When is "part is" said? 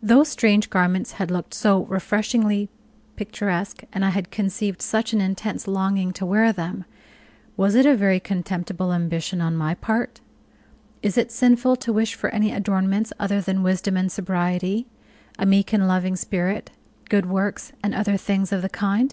9.74-11.18